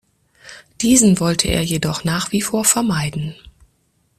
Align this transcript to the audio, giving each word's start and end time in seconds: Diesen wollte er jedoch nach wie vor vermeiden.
Diesen 0.81 1.19
wollte 1.19 1.47
er 1.47 1.61
jedoch 1.61 2.03
nach 2.03 2.31
wie 2.31 2.41
vor 2.41 2.65
vermeiden. 2.65 3.35